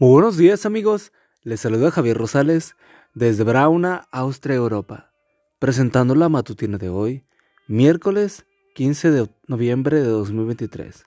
[0.00, 2.76] Muy buenos días amigos, les saluda Javier Rosales
[3.14, 5.12] desde Brauna, Austria, Europa,
[5.58, 7.24] presentando la matutina de hoy,
[7.66, 11.04] miércoles 15 de noviembre de 2023.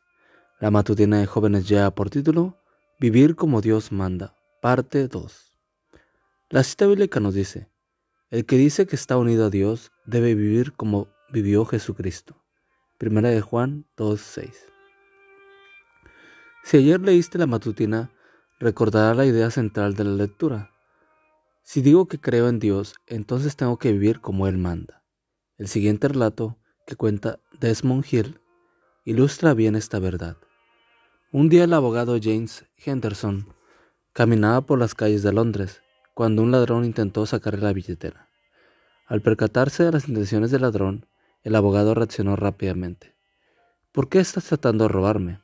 [0.60, 2.58] La matutina de jóvenes ya por título,
[3.00, 5.58] Vivir como Dios manda, parte 2.
[6.50, 7.70] La cita bíblica nos dice,
[8.30, 12.44] el que dice que está unido a Dios debe vivir como vivió Jesucristo.
[12.98, 14.52] Primera de Juan 2.6.
[16.66, 18.12] Si ayer leíste la matutina,
[18.62, 20.70] recordará la idea central de la lectura.
[21.64, 25.04] Si digo que creo en Dios, entonces tengo que vivir como Él manda.
[25.58, 28.40] El siguiente relato, que cuenta Desmond Hill,
[29.04, 30.38] ilustra bien esta verdad.
[31.32, 33.52] Un día el abogado James Henderson
[34.14, 35.82] caminaba por las calles de Londres
[36.14, 38.30] cuando un ladrón intentó sacarle la billetera.
[39.08, 41.08] Al percatarse de las intenciones del ladrón,
[41.42, 43.16] el abogado reaccionó rápidamente.
[43.92, 45.42] ¿Por qué estás tratando de robarme?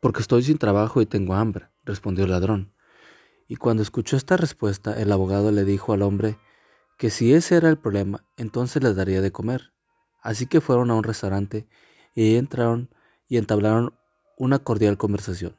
[0.00, 2.72] Porque estoy sin trabajo y tengo hambre respondió el ladrón.
[3.48, 6.38] Y cuando escuchó esta respuesta, el abogado le dijo al hombre
[6.96, 9.72] que si ese era el problema, entonces le daría de comer.
[10.22, 11.66] Así que fueron a un restaurante
[12.14, 12.90] y entraron
[13.28, 13.94] y entablaron
[14.38, 15.56] una cordial conversación.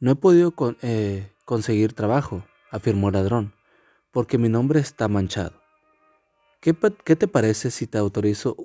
[0.00, 3.54] No he podido eh, conseguir trabajo, afirmó el ladrón,
[4.10, 5.60] porque mi nombre está manchado.
[6.60, 8.56] ¿Qué, ¿Qué te parece si te autorizo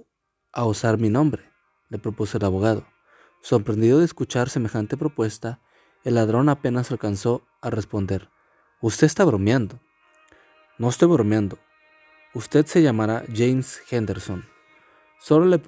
[0.51, 1.53] a usar mi nombre?
[1.93, 2.87] le propuso el abogado.
[3.41, 5.61] Sorprendido de escuchar semejante propuesta,
[6.03, 8.29] el ladrón apenas alcanzó a responder.
[8.81, 9.79] Usted está bromeando.
[10.77, 11.57] No estoy bromeando.
[12.33, 14.43] Usted se llamará James Henderson.
[15.19, 15.61] Solo le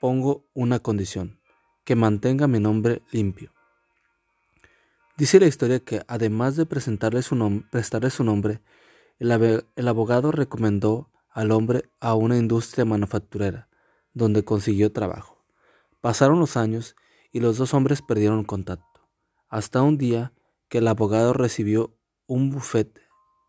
[0.00, 1.40] pongo una condición,
[1.84, 3.52] que mantenga mi nombre limpio.
[5.16, 8.60] Dice la historia que además de presentarle su prestarle su nombre,
[9.18, 13.68] el, el abogado recomendó al hombre a una industria manufacturera,
[14.12, 15.42] donde consiguió trabajo.
[16.00, 16.94] Pasaron los años
[17.32, 18.87] y los dos hombres perdieron contacto
[19.48, 20.32] hasta un día
[20.68, 21.96] que el abogado recibió
[22.26, 23.00] un bufete,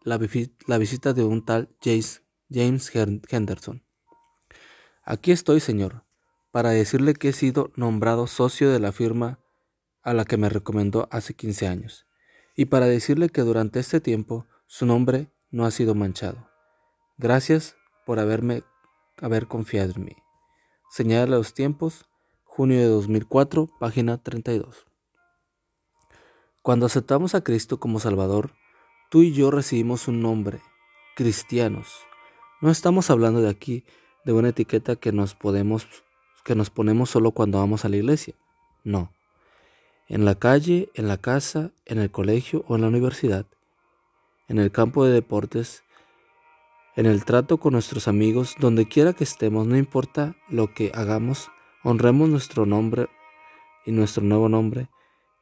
[0.03, 2.91] la, visita de un tal James, James
[3.29, 3.83] Henderson.
[5.03, 6.05] Aquí estoy, señor,
[6.51, 9.39] para decirle que he sido nombrado socio de la firma
[10.01, 12.07] a la que me recomendó hace 15 años,
[12.55, 16.49] y para decirle que durante este tiempo su nombre no ha sido manchado.
[17.17, 18.63] Gracias por haberme
[19.17, 20.15] haber confiado en mí.
[20.89, 22.05] Señala los tiempos,
[22.45, 24.88] junio de 2004, página 32.
[26.61, 28.51] Cuando aceptamos a Cristo como Salvador,
[29.09, 30.59] tú y yo recibimos un nombre,
[31.15, 32.01] cristianos.
[32.59, 33.85] No estamos hablando de aquí
[34.25, 35.87] de una etiqueta que nos podemos
[36.43, 38.33] que nos ponemos solo cuando vamos a la iglesia.
[38.83, 39.13] No.
[40.07, 43.45] En la calle, en la casa, en el colegio o en la universidad,
[44.49, 45.83] en el campo de deportes,
[46.95, 51.49] en el trato con nuestros amigos, donde quiera que estemos, no importa lo que hagamos,
[51.83, 53.07] honremos nuestro nombre
[53.85, 54.89] y nuestro nuevo nombre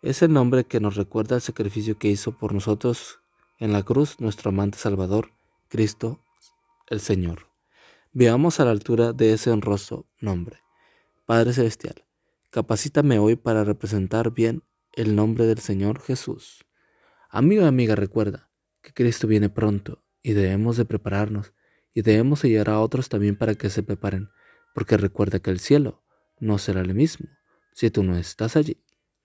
[0.02, 3.20] es el nombre que nos recuerda el sacrificio que hizo por nosotros
[3.60, 5.32] en la cruz nuestro amante Salvador,
[5.70, 6.20] Cristo
[6.88, 7.48] el Señor.
[8.14, 10.60] Veamos a la altura de ese honroso nombre.
[11.26, 12.06] Padre Celestial,
[12.52, 14.64] capacítame hoy para representar bien
[14.94, 16.66] el nombre del Señor Jesús.
[17.30, 18.50] Amigo y amiga, recuerda
[18.82, 21.54] que Cristo viene pronto y debemos de prepararnos
[21.94, 24.30] y debemos ayudar a otros también para que se preparen,
[24.74, 26.04] porque recuerda que el cielo
[26.40, 27.28] no será el mismo
[27.74, 28.78] si tú no estás allí.